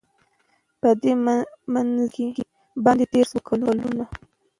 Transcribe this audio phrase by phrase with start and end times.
[0.79, 1.13] په دې
[1.73, 2.25] منځ کي
[2.83, 4.03] باندی تېر سوله کلونه